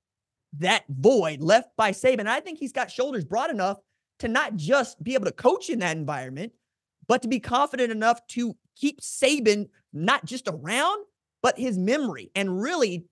that 0.59 0.85
void 0.89 1.41
left 1.41 1.77
by 1.77 1.93
Saban. 1.93 2.27
I 2.27 2.41
think 2.41 2.59
he's 2.59 2.73
got 2.73 2.91
shoulders 2.91 3.25
broad 3.25 3.51
enough 3.51 3.79
to 4.21 4.29
not 4.29 4.57
just 4.57 5.03
be 5.03 5.15
able 5.15 5.27
to 5.27 5.33
coach 5.33 5.69
in 5.69 5.81
that 5.81 5.97
environment, 5.97 6.53
but 7.09 7.23
to 7.23 7.29
be 7.29 7.41
confident 7.41 7.91
enough 7.91 8.25
to 8.29 8.57
keep 8.77 9.01
Saban 9.01 9.69
not 9.93 10.25
just 10.25 10.49
around, 10.49 11.05
but 11.43 11.59
his 11.59 11.77
memory 11.77 12.31
and 12.35 12.61
really 12.61 13.07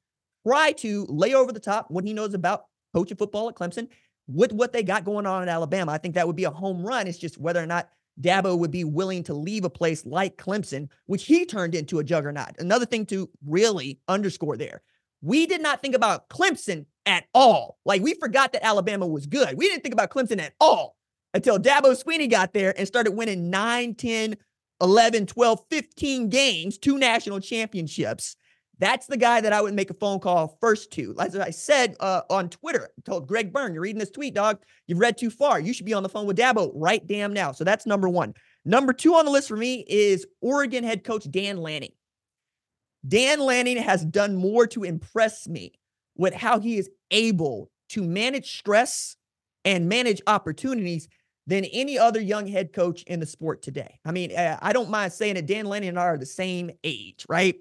try 0.46 0.72
to 0.72 1.06
lay 1.08 1.34
over 1.34 1.52
the 1.52 1.60
top 1.60 1.90
what 1.90 2.04
he 2.04 2.12
knows 2.12 2.34
about 2.34 2.64
coaching 2.94 3.16
football 3.16 3.48
at 3.48 3.54
Clemson 3.54 3.88
with 4.28 4.52
what 4.52 4.72
they 4.72 4.82
got 4.82 5.04
going 5.04 5.26
on 5.26 5.42
in 5.42 5.48
Alabama, 5.48 5.92
I 5.92 5.98
think 5.98 6.14
that 6.14 6.26
would 6.26 6.36
be 6.36 6.44
a 6.44 6.50
home 6.50 6.86
run. 6.86 7.06
It's 7.06 7.18
just 7.18 7.38
whether 7.38 7.62
or 7.62 7.66
not 7.66 7.88
Dabo 8.20 8.58
would 8.58 8.70
be 8.70 8.84
willing 8.84 9.22
to 9.24 9.34
leave 9.34 9.64
a 9.64 9.70
place 9.70 10.04
like 10.04 10.36
Clemson, 10.36 10.88
which 11.06 11.24
he 11.24 11.46
turned 11.46 11.74
into 11.74 11.98
a 11.98 12.04
juggernaut. 12.04 12.58
Another 12.58 12.84
thing 12.84 13.06
to 13.06 13.30
really 13.46 14.00
underscore 14.08 14.56
there. 14.56 14.82
We 15.22 15.46
did 15.46 15.62
not 15.62 15.80
think 15.80 15.94
about 15.94 16.28
Clemson 16.28 16.86
at 17.06 17.24
all. 17.32 17.78
Like 17.84 18.02
we 18.02 18.14
forgot 18.14 18.52
that 18.52 18.64
Alabama 18.64 19.06
was 19.06 19.26
good. 19.26 19.56
We 19.56 19.68
didn't 19.68 19.82
think 19.82 19.94
about 19.94 20.10
Clemson 20.10 20.40
at 20.40 20.54
all 20.60 20.97
until 21.34 21.58
Dabo 21.58 22.00
Swinney 22.02 22.30
got 22.30 22.52
there 22.52 22.74
and 22.76 22.86
started 22.86 23.12
winning 23.12 23.50
9, 23.50 23.94
10, 23.94 24.36
11, 24.80 25.26
12, 25.26 25.60
15 25.70 26.28
games, 26.28 26.78
two 26.78 26.98
national 26.98 27.40
championships. 27.40 28.36
That's 28.80 29.06
the 29.08 29.16
guy 29.16 29.40
that 29.40 29.52
I 29.52 29.60
would 29.60 29.74
make 29.74 29.90
a 29.90 29.94
phone 29.94 30.20
call 30.20 30.56
first 30.60 30.92
to. 30.92 31.14
As 31.18 31.34
I 31.34 31.50
said 31.50 31.96
uh, 31.98 32.22
on 32.30 32.48
Twitter, 32.48 32.88
I 32.96 33.00
told 33.04 33.26
Greg 33.26 33.52
Byrne, 33.52 33.74
you're 33.74 33.82
reading 33.82 33.98
this 33.98 34.10
tweet, 34.10 34.34
dog. 34.34 34.62
You've 34.86 35.00
read 35.00 35.18
too 35.18 35.30
far. 35.30 35.58
You 35.58 35.72
should 35.72 35.86
be 35.86 35.94
on 35.94 36.04
the 36.04 36.08
phone 36.08 36.26
with 36.26 36.38
Dabo 36.38 36.70
right 36.74 37.04
damn 37.04 37.32
now. 37.32 37.50
So 37.50 37.64
that's 37.64 37.86
number 37.86 38.08
one. 38.08 38.34
Number 38.64 38.92
two 38.92 39.14
on 39.14 39.24
the 39.24 39.32
list 39.32 39.48
for 39.48 39.56
me 39.56 39.84
is 39.88 40.26
Oregon 40.40 40.84
head 40.84 41.02
coach 41.02 41.28
Dan 41.28 41.56
Lanning. 41.56 41.92
Dan 43.06 43.40
Lanning 43.40 43.78
has 43.78 44.04
done 44.04 44.36
more 44.36 44.66
to 44.68 44.84
impress 44.84 45.48
me 45.48 45.72
with 46.16 46.34
how 46.34 46.60
he 46.60 46.78
is 46.78 46.90
able 47.10 47.70
to 47.90 48.02
manage 48.02 48.58
stress 48.58 49.16
and 49.64 49.88
manage 49.88 50.20
opportunities 50.26 51.08
than 51.48 51.64
any 51.64 51.98
other 51.98 52.20
young 52.20 52.46
head 52.46 52.74
coach 52.74 53.02
in 53.04 53.20
the 53.20 53.26
sport 53.26 53.62
today. 53.62 53.98
I 54.04 54.12
mean, 54.12 54.36
uh, 54.36 54.58
I 54.60 54.74
don't 54.74 54.90
mind 54.90 55.14
saying 55.14 55.38
it. 55.38 55.46
Dan 55.46 55.64
Lanning 55.64 55.88
and 55.88 55.98
I 55.98 56.02
are 56.02 56.18
the 56.18 56.26
same 56.26 56.70
age, 56.84 57.24
right? 57.26 57.56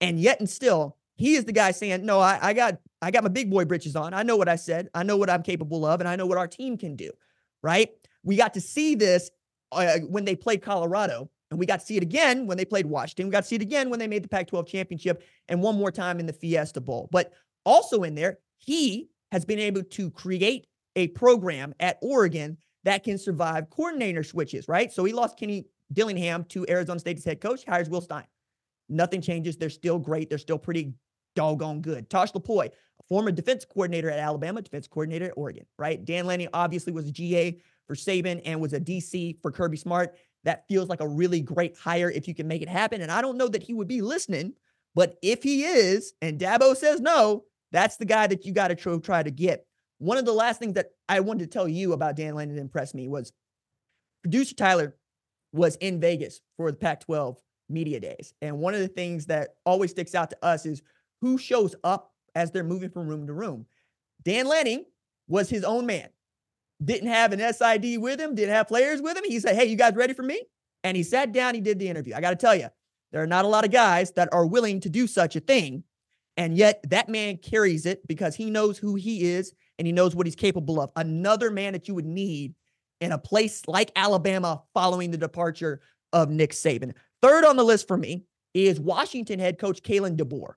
And 0.00 0.18
yet 0.18 0.40
and 0.40 0.48
still, 0.48 0.96
he 1.16 1.34
is 1.34 1.44
the 1.44 1.52
guy 1.52 1.70
saying, 1.72 2.04
No, 2.04 2.18
I, 2.18 2.38
I 2.40 2.52
got 2.54 2.78
I 3.02 3.10
got 3.10 3.24
my 3.24 3.28
big 3.28 3.50
boy 3.50 3.66
britches 3.66 3.94
on. 3.94 4.14
I 4.14 4.22
know 4.22 4.38
what 4.38 4.48
I 4.48 4.56
said. 4.56 4.88
I 4.94 5.02
know 5.02 5.18
what 5.18 5.28
I'm 5.28 5.42
capable 5.42 5.84
of, 5.84 6.00
and 6.00 6.08
I 6.08 6.16
know 6.16 6.24
what 6.24 6.38
our 6.38 6.48
team 6.48 6.78
can 6.78 6.96
do. 6.96 7.10
Right. 7.62 7.90
We 8.22 8.36
got 8.36 8.54
to 8.54 8.60
see 8.60 8.94
this 8.94 9.30
uh, 9.70 9.98
when 10.08 10.24
they 10.24 10.34
played 10.34 10.62
Colorado, 10.62 11.30
and 11.50 11.60
we 11.60 11.66
got 11.66 11.80
to 11.80 11.86
see 11.86 11.98
it 11.98 12.02
again 12.02 12.46
when 12.46 12.56
they 12.56 12.64
played 12.64 12.86
Washington. 12.86 13.26
We 13.26 13.32
got 13.32 13.42
to 13.42 13.46
see 13.48 13.56
it 13.56 13.62
again 13.62 13.90
when 13.90 13.98
they 13.98 14.08
made 14.08 14.24
the 14.24 14.28
Pac 14.28 14.46
12 14.46 14.66
championship, 14.66 15.22
and 15.48 15.62
one 15.62 15.76
more 15.76 15.92
time 15.92 16.20
in 16.20 16.26
the 16.26 16.32
Fiesta 16.32 16.80
Bowl. 16.80 17.10
But 17.12 17.34
also 17.66 18.02
in 18.02 18.14
there, 18.14 18.38
he 18.56 19.10
has 19.30 19.44
been 19.44 19.58
able 19.58 19.82
to 19.82 20.10
create 20.10 20.66
a 20.96 21.08
program 21.08 21.74
at 21.78 21.98
Oregon 22.00 22.56
that 22.86 23.02
can 23.02 23.18
survive 23.18 23.68
coordinator 23.68 24.22
switches, 24.22 24.68
right? 24.68 24.92
So 24.92 25.04
he 25.04 25.12
lost 25.12 25.36
Kenny 25.36 25.66
Dillingham 25.92 26.44
to 26.44 26.64
Arizona 26.68 27.00
State's 27.00 27.24
head 27.24 27.40
coach, 27.40 27.64
hires 27.66 27.90
Will 27.90 28.00
Stein. 28.00 28.24
Nothing 28.88 29.20
changes. 29.20 29.56
They're 29.56 29.70
still 29.70 29.98
great. 29.98 30.28
They're 30.28 30.38
still 30.38 30.56
pretty 30.56 30.94
doggone 31.34 31.80
good. 31.80 32.08
Tosh 32.08 32.30
Lupoi, 32.30 32.70
former 33.08 33.32
defense 33.32 33.64
coordinator 33.64 34.08
at 34.08 34.20
Alabama, 34.20 34.62
defense 34.62 34.86
coordinator 34.86 35.26
at 35.26 35.32
Oregon, 35.36 35.66
right? 35.76 36.04
Dan 36.04 36.26
Lanning 36.26 36.46
obviously 36.52 36.92
was 36.92 37.08
a 37.08 37.12
GA 37.12 37.58
for 37.88 37.96
Saban 37.96 38.40
and 38.44 38.60
was 38.60 38.72
a 38.72 38.78
DC 38.78 39.42
for 39.42 39.50
Kirby 39.50 39.76
Smart. 39.76 40.16
That 40.44 40.64
feels 40.68 40.88
like 40.88 41.00
a 41.00 41.08
really 41.08 41.40
great 41.40 41.76
hire 41.76 42.08
if 42.08 42.28
you 42.28 42.34
can 42.36 42.46
make 42.46 42.62
it 42.62 42.68
happen. 42.68 43.00
And 43.00 43.10
I 43.10 43.20
don't 43.20 43.36
know 43.36 43.48
that 43.48 43.64
he 43.64 43.74
would 43.74 43.88
be 43.88 44.00
listening, 44.00 44.52
but 44.94 45.16
if 45.22 45.42
he 45.42 45.64
is, 45.64 46.14
and 46.22 46.38
Dabo 46.38 46.76
says 46.76 47.00
no, 47.00 47.46
that's 47.72 47.96
the 47.96 48.04
guy 48.04 48.28
that 48.28 48.46
you 48.46 48.52
got 48.52 48.68
to 48.68 49.00
try 49.00 49.24
to 49.24 49.30
get. 49.32 49.66
One 49.98 50.18
of 50.18 50.24
the 50.24 50.32
last 50.32 50.58
things 50.58 50.74
that 50.74 50.90
I 51.08 51.20
wanted 51.20 51.44
to 51.44 51.50
tell 51.50 51.68
you 51.68 51.92
about 51.92 52.16
Dan 52.16 52.34
Lanning 52.34 52.56
that 52.56 52.60
impressed 52.60 52.94
me 52.94 53.08
was 53.08 53.32
producer 54.22 54.54
Tyler 54.54 54.96
was 55.52 55.76
in 55.76 56.00
Vegas 56.00 56.40
for 56.56 56.70
the 56.70 56.76
Pac 56.76 57.00
12 57.00 57.38
media 57.68 58.00
days. 58.00 58.34
And 58.42 58.58
one 58.58 58.74
of 58.74 58.80
the 58.80 58.88
things 58.88 59.26
that 59.26 59.56
always 59.64 59.90
sticks 59.90 60.14
out 60.14 60.30
to 60.30 60.44
us 60.44 60.66
is 60.66 60.82
who 61.20 61.38
shows 61.38 61.74
up 61.82 62.12
as 62.34 62.50
they're 62.50 62.64
moving 62.64 62.90
from 62.90 63.08
room 63.08 63.26
to 63.26 63.32
room. 63.32 63.66
Dan 64.22 64.46
Lanning 64.46 64.84
was 65.28 65.48
his 65.48 65.64
own 65.64 65.86
man. 65.86 66.08
Didn't 66.84 67.08
have 67.08 67.32
an 67.32 67.40
SID 67.40 67.98
with 67.98 68.20
him, 68.20 68.34
didn't 68.34 68.54
have 68.54 68.68
players 68.68 69.00
with 69.00 69.16
him. 69.16 69.24
He 69.24 69.40
said, 69.40 69.56
Hey, 69.56 69.64
you 69.64 69.76
guys 69.76 69.94
ready 69.94 70.12
for 70.12 70.22
me? 70.22 70.42
And 70.84 70.96
he 70.96 71.02
sat 71.02 71.32
down, 71.32 71.54
he 71.54 71.60
did 71.60 71.78
the 71.78 71.88
interview. 71.88 72.14
I 72.14 72.20
got 72.20 72.30
to 72.30 72.36
tell 72.36 72.54
you, 72.54 72.68
there 73.12 73.22
are 73.22 73.26
not 73.26 73.46
a 73.46 73.48
lot 73.48 73.64
of 73.64 73.70
guys 73.70 74.12
that 74.12 74.28
are 74.32 74.46
willing 74.46 74.80
to 74.80 74.90
do 74.90 75.06
such 75.06 75.36
a 75.36 75.40
thing. 75.40 75.84
And 76.36 76.54
yet 76.54 76.84
that 76.90 77.08
man 77.08 77.38
carries 77.38 77.86
it 77.86 78.06
because 78.06 78.36
he 78.36 78.50
knows 78.50 78.76
who 78.76 78.94
he 78.94 79.22
is 79.22 79.54
and 79.78 79.86
he 79.86 79.92
knows 79.92 80.14
what 80.14 80.26
he's 80.26 80.36
capable 80.36 80.80
of. 80.80 80.90
Another 80.96 81.50
man 81.50 81.72
that 81.72 81.88
you 81.88 81.94
would 81.94 82.06
need 82.06 82.54
in 83.00 83.12
a 83.12 83.18
place 83.18 83.62
like 83.66 83.92
Alabama 83.96 84.62
following 84.74 85.10
the 85.10 85.18
departure 85.18 85.80
of 86.12 86.30
Nick 86.30 86.52
Saban. 86.52 86.92
Third 87.22 87.44
on 87.44 87.56
the 87.56 87.64
list 87.64 87.86
for 87.88 87.96
me 87.96 88.24
is 88.54 88.80
Washington 88.80 89.38
head 89.38 89.58
coach 89.58 89.82
Kalen 89.82 90.16
DeBoer, 90.16 90.54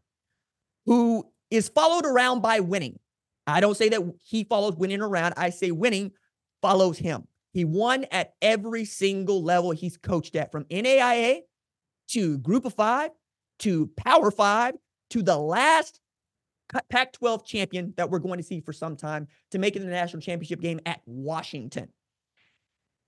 who 0.85 1.25
is 1.51 1.69
followed 1.69 2.05
around 2.05 2.41
by 2.41 2.59
winning. 2.59 2.99
I 3.45 3.59
don't 3.59 3.75
say 3.75 3.89
that 3.89 4.01
he 4.23 4.43
follows 4.43 4.75
winning 4.75 5.01
around. 5.01 5.33
I 5.35 5.49
say 5.49 5.71
winning 5.71 6.11
follows 6.61 6.97
him. 6.97 7.27
He 7.51 7.65
won 7.65 8.05
at 8.11 8.33
every 8.41 8.85
single 8.85 9.43
level 9.43 9.71
he's 9.71 9.97
coached 9.97 10.35
at, 10.35 10.51
from 10.51 10.65
NAIA 10.65 11.41
to 12.09 12.37
Group 12.37 12.65
of 12.65 12.75
Five 12.75 13.11
to 13.59 13.87
Power 13.97 14.31
Five 14.31 14.75
to 15.09 15.23
the 15.23 15.37
last 15.37 15.99
Pac 16.89 17.13
12 17.13 17.45
champion 17.45 17.93
that 17.97 18.09
we're 18.09 18.19
going 18.19 18.37
to 18.37 18.43
see 18.43 18.61
for 18.61 18.73
some 18.73 18.95
time 18.95 19.27
to 19.51 19.59
make 19.59 19.75
it 19.75 19.81
in 19.81 19.87
the 19.87 19.93
national 19.93 20.21
championship 20.21 20.61
game 20.61 20.79
at 20.85 21.01
Washington. 21.05 21.89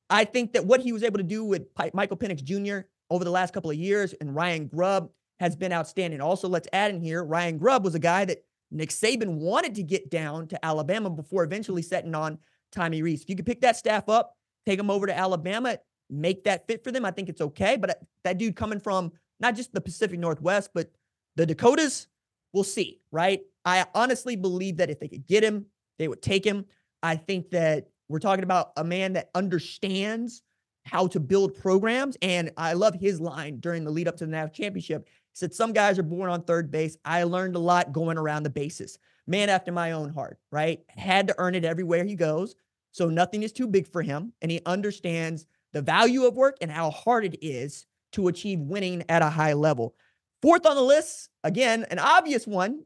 I 0.10 0.26
think 0.26 0.54
that 0.54 0.66
what 0.66 0.82
he 0.82 0.92
was 0.92 1.04
able 1.04 1.20
to 1.20 1.24
do 1.24 1.46
with 1.46 1.68
Michael 1.94 2.18
Penix 2.18 2.44
Jr. 2.44 2.88
over 3.10 3.24
the 3.24 3.32
last 3.32 3.54
couple 3.54 3.72
of 3.72 3.78
years 3.78 4.14
and 4.14 4.36
Ryan 4.36 4.68
Grubb 4.68 5.10
has 5.40 5.56
been 5.56 5.72
outstanding. 5.72 6.22
Also, 6.22 6.50
let's 6.50 6.68
add 6.74 6.94
in 6.94 7.02
here 7.02 7.24
Ryan 7.24 7.58
Grubb 7.58 7.84
was 7.84 7.96
a 7.96 8.00
guy 8.00 8.26
that 8.26 8.44
Nick 8.72 8.90
Saban 8.90 9.36
wanted 9.36 9.76
to 9.76 9.84
get 9.84 10.10
down 10.10 10.48
to 10.48 10.66
Alabama 10.66 11.10
before 11.10 11.44
eventually 11.44 11.82
setting 11.82 12.16
on 12.16 12.40
Tommy 12.72 13.02
Rees. 13.02 13.22
If 13.22 13.30
you 13.30 13.36
could 13.36 13.46
pick 13.46 13.62
that 13.62 13.78
staff 13.78 14.10
up, 14.10 14.36
take 14.66 14.78
them 14.78 14.90
over 14.90 15.08
to 15.08 15.18
Alabama, 15.18 15.78
make 16.10 16.44
that 16.44 16.68
fit 16.68 16.84
for 16.84 16.92
them, 16.92 17.06
I 17.06 17.12
think 17.12 17.30
it's 17.30 17.42
okay. 17.42 17.78
But 17.78 17.90
uh, 17.90 17.94
that 18.24 18.38
dude 18.38 18.56
coming 18.56 18.80
from 18.80 19.12
not 19.40 19.56
just 19.56 19.74
the 19.74 19.82
Pacific 19.82 20.20
Northwest, 20.20 20.72
but 20.74 20.92
the 21.36 21.46
Dakotas, 21.46 22.08
we'll 22.54 22.64
see, 22.64 23.02
right? 23.12 23.42
I 23.66 23.86
honestly 23.94 24.36
believe 24.36 24.78
that 24.78 24.90
if 24.90 25.00
they 25.00 25.08
could 25.08 25.28
get 25.28 25.44
him, 25.44 25.68
they 26.00 26.08
would 26.08 26.22
take 26.22 26.46
him. 26.46 26.66
I 27.04 27.16
think 27.16 27.52
that 27.52 27.88
we're 28.10 28.20
talking 28.20 28.44
about 28.44 28.72
a 28.78 28.84
man 28.84 29.14
that 29.14 29.30
understands 29.36 30.42
how 30.84 31.08
to 31.08 31.20
build 31.20 31.56
programs. 31.56 32.18
And 32.22 32.52
I 32.58 32.74
love 32.74 32.96
his 32.96 33.22
line 33.22 33.60
during 33.60 33.84
the 33.84 33.92
lead 33.92 34.08
up 34.08 34.18
to 34.18 34.26
the 34.26 34.32
national 34.32 34.54
championship. 34.54 35.08
He 35.08 35.14
said, 35.34 35.54
Some 35.54 35.74
guys 35.74 36.00
are 36.00 36.04
born 36.04 36.30
on 36.30 36.44
third 36.44 36.72
base. 36.72 36.98
I 37.06 37.24
learned 37.24 37.56
a 37.56 37.60
lot 37.60 37.94
going 37.94 38.18
around 38.18 38.44
the 38.44 38.50
bases. 38.50 38.98
Man 39.28 39.50
after 39.50 39.72
my 39.72 39.92
own 39.92 40.12
heart, 40.12 40.40
right? 40.52 40.84
Had 40.90 41.28
to 41.28 41.36
earn 41.38 41.56
it 41.56 41.64
everywhere 41.64 42.04
he 42.04 42.16
goes. 42.16 42.56
So 42.92 43.08
nothing 43.08 43.44
is 43.44 43.54
too 43.54 43.68
big 43.68 43.88
for 43.88 44.02
him. 44.02 44.34
And 44.42 44.52
he 44.52 44.62
understands 44.66 45.46
the 45.72 45.82
value 45.82 46.26
of 46.26 46.36
work 46.36 46.58
and 46.62 46.72
how 46.72 46.90
hard 46.90 47.24
it 47.24 47.38
is 47.42 47.86
to 48.14 48.28
achieve 48.28 48.60
winning 48.60 49.04
at 49.08 49.22
a 49.22 49.30
high 49.30 49.54
level. 49.54 49.96
Fourth 50.42 50.66
on 50.66 50.76
the 50.76 50.82
list, 50.82 51.30
again, 51.44 51.86
an 51.92 52.00
obvious 52.00 52.46
one, 52.48 52.84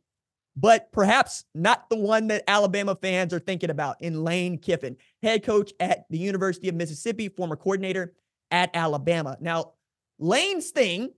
but 0.55 0.91
perhaps 0.91 1.45
not 1.53 1.89
the 1.89 1.97
one 1.97 2.27
that 2.27 2.43
Alabama 2.47 2.95
fans 2.95 3.33
are 3.33 3.39
thinking 3.39 3.69
about 3.69 4.01
in 4.01 4.23
Lane 4.23 4.57
Kiffin, 4.57 4.95
head 5.21 5.43
coach 5.43 5.73
at 5.79 6.05
the 6.09 6.17
University 6.17 6.69
of 6.69 6.75
Mississippi, 6.75 7.29
former 7.29 7.55
coordinator 7.55 8.13
at 8.51 8.69
Alabama. 8.73 9.37
Now, 9.41 9.73
Lane's 10.17 10.69
thing 10.69 11.11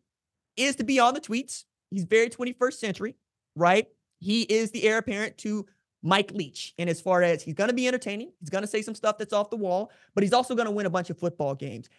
is 0.56 0.76
to 0.78 0.84
be 0.84 1.00
on 1.00 1.14
the 1.14 1.22
tweets. 1.22 1.66
He's 1.92 2.04
very 2.04 2.30
21st 2.30 2.74
century, 2.74 3.16
right? 3.56 3.88
He 4.20 4.42
is 4.42 4.72
the 4.72 4.84
heir 4.84 4.98
apparent 4.98 5.38
to 5.40 5.68
Mike 6.02 6.32
Leach. 6.32 6.74
And 6.80 6.90
as 6.90 7.00
far 7.00 7.22
as 7.22 7.44
he's 7.44 7.54
going 7.54 7.70
to 7.70 7.76
be 7.76 7.88
entertaining, 7.88 8.32
he's 8.40 8.50
going 8.50 8.64
to 8.64 8.68
say 8.68 8.82
some 8.82 8.96
stuff 8.96 9.18
that's 9.18 9.34
off 9.34 9.50
the 9.50 9.58
wall, 9.58 9.92
but 10.16 10.24
he's 10.24 10.34
also 10.34 10.56
going 10.56 10.66
to 10.66 10.72
win 10.72 10.86
a 10.86 10.90
bunch 10.90 11.10
of 11.10 11.20
football 11.20 11.54
games. 11.54 11.90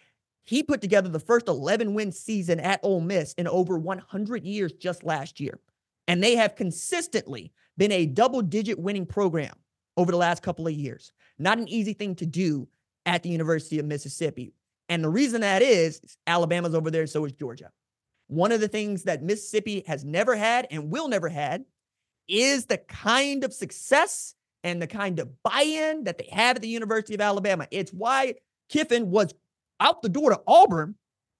He 0.43 0.63
put 0.63 0.81
together 0.81 1.09
the 1.09 1.19
first 1.19 1.47
11 1.47 1.93
win 1.93 2.11
season 2.11 2.59
at 2.59 2.79
Ole 2.83 3.01
Miss 3.01 3.33
in 3.33 3.47
over 3.47 3.77
100 3.77 4.45
years 4.45 4.73
just 4.73 5.03
last 5.03 5.39
year. 5.39 5.59
And 6.09 6.23
they 6.23 6.35
have 6.35 6.55
consistently 6.55 7.53
been 7.77 7.91
a 7.91 8.07
double 8.07 8.41
digit 8.41 8.79
winning 8.79 9.05
program 9.05 9.53
over 9.95 10.11
the 10.11 10.17
last 10.17 10.41
couple 10.41 10.67
of 10.67 10.73
years. 10.73 11.13
Not 11.37 11.59
an 11.59 11.69
easy 11.69 11.93
thing 11.93 12.15
to 12.15 12.25
do 12.25 12.67
at 13.05 13.23
the 13.23 13.29
University 13.29 13.79
of 13.79 13.85
Mississippi. 13.85 14.53
And 14.89 15.03
the 15.03 15.09
reason 15.09 15.41
that 15.41 15.61
is, 15.61 16.01
Alabama's 16.25 16.73
over 16.73 16.89
there, 16.89 17.05
so 17.05 17.23
is 17.25 17.31
Georgia. 17.33 17.69
One 18.27 18.51
of 18.51 18.59
the 18.59 18.67
things 18.67 19.03
that 19.03 19.23
Mississippi 19.23 19.83
has 19.87 20.03
never 20.03 20.35
had 20.35 20.67
and 20.71 20.91
will 20.91 21.07
never 21.07 21.29
had 21.29 21.63
is 22.27 22.65
the 22.65 22.79
kind 22.79 23.43
of 23.43 23.53
success 23.53 24.33
and 24.63 24.81
the 24.81 24.87
kind 24.87 25.19
of 25.19 25.29
buy-in 25.43 26.05
that 26.05 26.17
they 26.17 26.29
have 26.31 26.55
at 26.55 26.61
the 26.63 26.67
University 26.67 27.13
of 27.13 27.21
Alabama. 27.21 27.67
It's 27.71 27.93
why 27.93 28.35
Kiffin 28.69 29.11
was 29.11 29.33
out 29.79 30.01
the 30.01 30.09
door 30.09 30.31
to 30.31 30.41
Auburn 30.47 30.95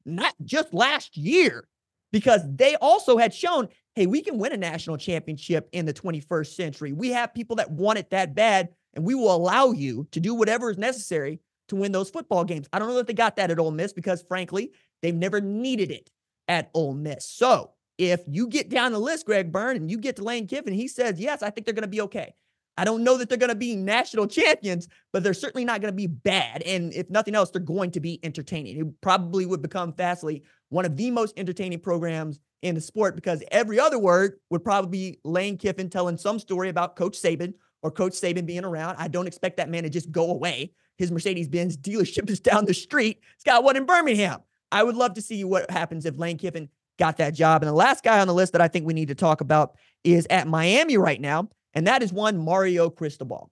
not 0.06 0.36
just 0.46 0.74
last 0.74 1.18
year, 1.18 1.68
because 2.12 2.42
they 2.56 2.76
also 2.78 3.18
had 3.18 3.34
shown, 3.34 3.68
hey, 4.00 4.06
we 4.06 4.22
can 4.22 4.38
win 4.38 4.54
a 4.54 4.58
national 4.58 4.96
championship 4.96 5.68
in 5.74 5.86
the 5.86 5.94
21st 5.94 6.56
century. 6.56 6.94
We 6.94 7.10
have 7.10 7.34
people 7.34 7.58
that 7.58 7.70
want 7.70 8.00
it 8.00 8.12
that 8.12 8.34
bad, 8.34 8.70
and 8.94 9.04
we 9.04 9.14
will 9.14 9.36
allow 9.36 9.72
you 9.72 10.08
to 10.12 10.22
do 10.22 10.34
whatever 10.34 10.72
is 10.72 10.78
necessary 10.78 11.42
to 11.68 11.76
win 11.76 11.92
those 11.92 12.10
football 12.10 12.46
games. 12.46 12.70
I 12.72 12.80
don't 12.80 12.88
know 12.88 12.98
if 13.00 13.08
they 13.08 13.14
got 13.14 13.36
that 13.36 13.52
at 13.52 13.60
Ole 13.60 13.72
Miss 13.72 13.92
because, 13.92 14.22
frankly, 14.22 14.72
they've 15.02 15.14
never 15.14 15.42
needed 15.42 15.92
it 15.92 16.10
at 16.48 16.70
Ole 16.74 16.94
Miss. 16.94 17.26
So 17.26 17.72
if 17.98 18.22
you 18.26 18.48
get 18.48 18.70
down 18.70 18.94
the 18.94 19.00
list, 19.00 19.26
Greg 19.26 19.52
Byrne, 19.52 19.76
and 19.76 19.92
you 19.92 19.98
get 19.98 20.16
to 20.16 20.24
Lane 20.24 20.48
Kiffin, 20.48 20.72
he 20.72 20.88
says, 20.88 21.20
yes, 21.20 21.44
I 21.44 21.50
think 21.50 21.66
they're 21.66 21.74
going 21.74 21.82
to 21.82 21.90
be 21.90 22.00
okay. 22.04 22.34
I 22.78 22.86
don't 22.86 23.04
know 23.04 23.18
that 23.18 23.28
they're 23.28 23.38
going 23.38 23.50
to 23.50 23.56
be 23.56 23.76
national 23.76 24.28
champions, 24.28 24.88
but 25.12 25.24
they're 25.24 25.34
certainly 25.34 25.66
not 25.66 25.82
going 25.82 25.92
to 25.92 25.96
be 25.96 26.08
bad. 26.08 26.62
And 26.64 26.94
if 26.94 27.10
nothing 27.10 27.36
else, 27.36 27.50
they're 27.52 27.62
going 27.62 27.92
to 27.92 28.00
be 28.00 28.20
entertaining. 28.24 28.80
It 28.80 29.02
probably 29.02 29.46
would 29.46 29.62
become 29.62 29.94
fastly 29.94 30.44
one 30.70 30.86
of 30.86 30.96
the 30.96 31.12
most 31.12 31.34
entertaining 31.38 31.80
programs 31.80 32.40
in 32.62 32.76
the 32.76 32.82
sport 32.82 33.16
because 33.16 33.44
every 33.52 33.80
other 33.80 34.00
word 34.00 34.40
would 34.50 34.64
probably 34.64 34.92
be 34.92 35.20
Lane 35.24 35.58
Kiffin 35.58 35.90
telling 35.90 36.18
some 36.18 36.40
story 36.40 36.70
about 36.70 36.96
Coach 36.96 37.22
Saban 37.22 37.54
or 37.82 37.92
Coach 37.92 38.14
Saban 38.14 38.46
being 38.46 38.66
around. 38.66 38.96
I 38.98 39.08
don't 39.08 39.28
expect 39.28 39.58
that 39.58 39.70
man 39.70 39.84
to 39.84 39.90
just 39.90 40.12
go 40.12 40.32
away. 40.32 40.74
His 40.98 41.12
Mercedes 41.12 41.48
Benz 41.48 41.78
dealership 41.78 42.30
is 42.30 42.40
down 42.40 42.66
the 42.66 42.74
street. 42.74 43.20
It's 43.36 43.44
got 43.44 43.64
one 43.64 43.76
in 43.76 43.86
Birmingham. 43.86 44.42
I 44.72 44.84
would 44.84 44.96
love 44.96 45.16
to 45.16 45.22
see 45.22 45.44
what 45.44 45.72
happens 45.72 46.06
if 46.06 46.18
Lane 46.18 46.38
Kiffin 46.38 46.70
got 47.00 47.18
that 47.18 47.34
job. 47.34 47.64
And 47.64 47.70
the 47.70 47.74
last 47.74 48.04
guy 48.04 48.20
on 48.20 48.28
the 48.28 48.34
list 48.34 48.52
that 48.52 48.62
I 48.62 48.68
think 48.68 48.86
we 48.86 48.94
need 48.94 49.08
to 49.08 49.16
talk 49.16 49.42
about 49.42 49.76
is 50.04 50.28
at 50.30 50.48
Miami 50.48 50.98
right 50.98 51.20
now, 51.20 51.50
and 51.74 51.88
that 51.88 52.04
is 52.04 52.12
one 52.12 52.38
Mario 52.38 52.90
Cristobal. 52.90 53.52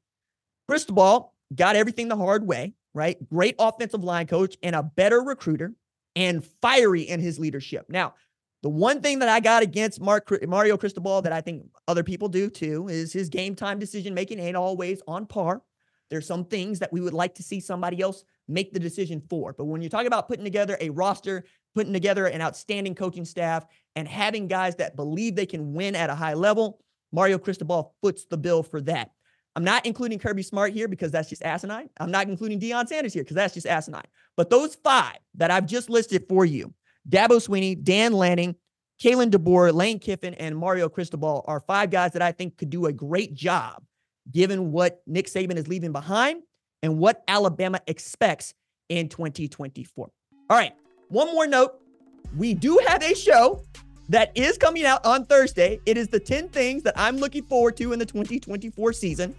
Cristobal 0.67 1.33
got 1.55 1.75
everything 1.75 2.07
the 2.07 2.15
hard 2.15 2.45
way, 2.45 2.73
right? 2.93 3.17
Great 3.29 3.55
offensive 3.59 4.03
line 4.03 4.27
coach 4.27 4.57
and 4.63 4.75
a 4.75 4.83
better 4.83 5.21
recruiter 5.21 5.73
and 6.15 6.43
fiery 6.61 7.03
in 7.03 7.19
his 7.19 7.39
leadership. 7.39 7.85
Now, 7.89 8.15
the 8.63 8.69
one 8.69 9.01
thing 9.01 9.19
that 9.19 9.29
I 9.29 9.39
got 9.39 9.63
against 9.63 10.01
Mark 10.01 10.29
Mario 10.47 10.77
Cristobal 10.77 11.21
that 11.21 11.31
I 11.31 11.41
think 11.41 11.67
other 11.87 12.03
people 12.03 12.27
do 12.27 12.49
too 12.49 12.87
is 12.87 13.13
his 13.13 13.29
game 13.29 13.55
time 13.55 13.79
decision 13.79 14.13
making 14.13 14.39
ain't 14.39 14.57
always 14.57 15.01
on 15.07 15.27
par. 15.27 15.61
There's 16.09 16.25
some 16.25 16.45
things 16.45 16.79
that 16.79 16.91
we 16.91 17.01
would 17.01 17.13
like 17.13 17.35
to 17.35 17.43
see 17.43 17.59
somebody 17.59 18.01
else 18.01 18.23
make 18.47 18.73
the 18.73 18.79
decision 18.79 19.21
for. 19.29 19.53
But 19.53 19.65
when 19.65 19.81
you're 19.81 19.89
talking 19.89 20.07
about 20.07 20.27
putting 20.27 20.45
together 20.45 20.77
a 20.79 20.89
roster, 20.89 21.43
putting 21.75 21.93
together 21.93 22.25
an 22.25 22.41
outstanding 22.41 22.95
coaching 22.95 23.25
staff, 23.25 23.65
and 23.95 24.07
having 24.07 24.47
guys 24.47 24.75
that 24.77 24.95
believe 24.95 25.35
they 25.35 25.45
can 25.45 25.73
win 25.73 25.95
at 25.95 26.09
a 26.09 26.15
high 26.15 26.33
level, 26.33 26.79
Mario 27.11 27.37
Cristobal 27.37 27.95
foots 28.01 28.25
the 28.25 28.37
bill 28.37 28.63
for 28.63 28.81
that. 28.81 29.11
I'm 29.55 29.63
not 29.63 29.85
including 29.85 30.19
Kirby 30.19 30.43
Smart 30.43 30.71
here 30.71 30.87
because 30.87 31.11
that's 31.11 31.29
just 31.29 31.41
asinine. 31.41 31.89
I'm 31.99 32.11
not 32.11 32.27
including 32.27 32.59
Deion 32.59 32.87
Sanders 32.87 33.13
here 33.13 33.23
because 33.23 33.35
that's 33.35 33.55
just 33.55 33.65
asinine. 33.65 34.05
But 34.35 34.51
those 34.51 34.75
five 34.75 35.17
that 35.35 35.49
I've 35.49 35.65
just 35.65 35.89
listed 35.89 36.25
for 36.29 36.45
you, 36.45 36.73
Dabo 37.09 37.37
Swinney, 37.37 37.81
Dan 37.81 38.13
Lanning, 38.13 38.55
Kalen 39.01 39.31
DeBoer, 39.31 39.73
Lane 39.73 39.99
Kiffin, 39.99 40.35
and 40.35 40.55
Mario 40.55 40.89
Cristobal 40.89 41.43
are 41.47 41.59
five 41.59 41.89
guys 41.89 42.11
that 42.13 42.21
I 42.21 42.31
think 42.31 42.57
could 42.57 42.69
do 42.69 42.85
a 42.85 42.93
great 42.93 43.33
job 43.33 43.83
given 44.31 44.71
what 44.71 45.01
Nick 45.07 45.27
Saban 45.27 45.55
is 45.55 45.67
leaving 45.67 45.91
behind 45.91 46.43
and 46.83 46.97
what 46.99 47.23
Alabama 47.27 47.79
expects 47.87 48.53
in 48.89 49.09
2024. 49.09 50.09
All 50.49 50.57
right, 50.57 50.73
one 51.09 51.33
more 51.33 51.47
note. 51.47 51.79
We 52.35 52.53
do 52.53 52.79
have 52.87 53.01
a 53.03 53.15
show 53.15 53.63
that 54.09 54.31
is 54.35 54.57
coming 54.57 54.85
out 54.85 55.05
on 55.05 55.25
Thursday. 55.25 55.79
It 55.85 55.97
is 55.97 56.07
the 56.07 56.19
10 56.19 56.49
things 56.49 56.83
that 56.83 56.93
I'm 56.97 57.17
looking 57.17 57.43
forward 57.43 57.77
to 57.77 57.93
in 57.93 57.99
the 57.99 58.05
2024 58.05 58.93
season. 58.93 59.35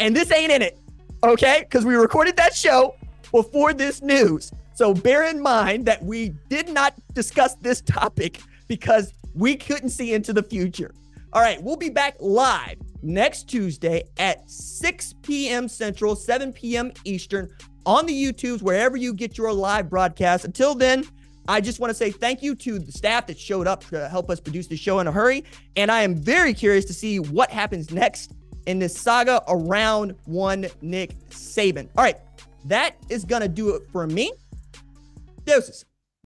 And 0.00 0.16
this 0.16 0.32
ain't 0.32 0.50
in 0.50 0.62
it, 0.62 0.78
okay? 1.22 1.60
Because 1.60 1.84
we 1.84 1.94
recorded 1.94 2.36
that 2.36 2.54
show 2.54 2.94
before 3.30 3.72
this 3.74 4.02
news. 4.02 4.52
So 4.74 4.94
bear 4.94 5.28
in 5.28 5.40
mind 5.40 5.84
that 5.86 6.02
we 6.02 6.30
did 6.48 6.68
not 6.68 6.94
discuss 7.14 7.54
this 7.56 7.80
topic 7.82 8.40
because 8.68 9.12
we 9.34 9.56
couldn't 9.56 9.90
see 9.90 10.14
into 10.14 10.32
the 10.32 10.42
future. 10.42 10.94
All 11.32 11.42
right, 11.42 11.62
we'll 11.62 11.76
be 11.76 11.90
back 11.90 12.16
live 12.20 12.76
next 13.02 13.48
Tuesday 13.48 14.04
at 14.18 14.48
6 14.48 15.14
p.m. 15.22 15.68
Central, 15.68 16.14
7 16.14 16.52
p.m. 16.52 16.92
Eastern 17.04 17.50
on 17.84 18.06
the 18.06 18.12
YouTubes, 18.12 18.62
wherever 18.62 18.96
you 18.96 19.12
get 19.12 19.36
your 19.36 19.52
live 19.52 19.90
broadcast. 19.90 20.44
Until 20.44 20.74
then, 20.74 21.04
I 21.48 21.60
just 21.60 21.80
want 21.80 21.90
to 21.90 21.94
say 21.94 22.10
thank 22.10 22.42
you 22.42 22.54
to 22.56 22.78
the 22.78 22.92
staff 22.92 23.26
that 23.26 23.38
showed 23.38 23.66
up 23.66 23.84
to 23.86 24.08
help 24.08 24.30
us 24.30 24.40
produce 24.40 24.68
the 24.68 24.76
show 24.76 25.00
in 25.00 25.06
a 25.06 25.12
hurry. 25.12 25.44
And 25.76 25.90
I 25.90 26.02
am 26.02 26.14
very 26.14 26.54
curious 26.54 26.84
to 26.86 26.94
see 26.94 27.18
what 27.18 27.50
happens 27.50 27.90
next 27.90 28.32
in 28.66 28.78
this 28.78 28.96
saga 28.96 29.42
around 29.48 30.14
one 30.24 30.66
Nick 30.80 31.18
Saban. 31.30 31.88
All 31.96 32.04
right, 32.04 32.18
that 32.66 32.96
is 33.08 33.24
going 33.24 33.42
to 33.42 33.48
do 33.48 33.74
it 33.74 33.82
for 33.90 34.06
me. 34.06 34.32
Doses. 35.44 35.84